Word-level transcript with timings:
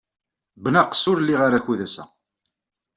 Bnaqes, 0.63 1.03
ur 1.11 1.17
liɣ 1.21 1.39
ara 1.45 1.57
akud 1.59 1.79
ass-a. 1.85 2.03